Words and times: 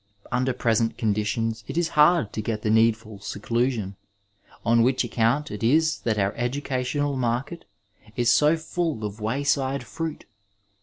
Under 0.31 0.51
present 0.51 0.97
conditions 0.97 1.63
it 1.67 1.77
is 1.77 1.89
hard 1.89 2.33
to 2.33 2.41
get 2.41 2.63
the 2.63 2.71
needful 2.71 3.19
seclusion, 3.19 3.97
on 4.65 4.81
which 4.81 5.03
account 5.03 5.51
it 5.51 5.61
is 5.61 5.99
that 5.99 6.17
our 6.17 6.33
educational 6.33 7.15
market 7.15 7.65
is 8.15 8.31
so 8.31 8.57
full 8.57 9.05
of 9.05 9.17
waj^de 9.17 9.83
fruit. 9.83 10.25